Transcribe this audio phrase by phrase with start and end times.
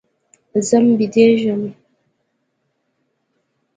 [0.67, 1.61] ځم بيدېږم.